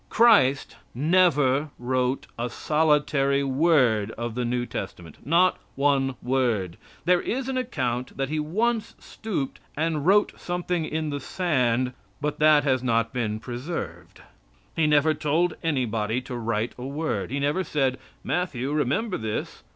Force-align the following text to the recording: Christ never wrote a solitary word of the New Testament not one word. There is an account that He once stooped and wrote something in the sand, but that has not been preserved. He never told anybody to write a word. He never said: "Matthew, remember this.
Christ 0.09 0.77
never 0.95 1.69
wrote 1.77 2.25
a 2.35 2.49
solitary 2.49 3.43
word 3.43 4.09
of 4.17 4.33
the 4.33 4.43
New 4.43 4.65
Testament 4.65 5.23
not 5.27 5.59
one 5.75 6.15
word. 6.23 6.77
There 7.05 7.21
is 7.21 7.47
an 7.47 7.55
account 7.55 8.17
that 8.17 8.29
He 8.29 8.39
once 8.39 8.95
stooped 8.97 9.59
and 9.77 10.03
wrote 10.07 10.33
something 10.39 10.85
in 10.85 11.11
the 11.11 11.19
sand, 11.19 11.93
but 12.19 12.39
that 12.39 12.63
has 12.63 12.81
not 12.81 13.13
been 13.13 13.39
preserved. 13.39 14.23
He 14.75 14.87
never 14.87 15.13
told 15.13 15.53
anybody 15.61 16.19
to 16.21 16.35
write 16.35 16.73
a 16.79 16.85
word. 16.87 17.29
He 17.29 17.39
never 17.39 17.63
said: 17.63 17.99
"Matthew, 18.23 18.71
remember 18.73 19.19
this. 19.19 19.61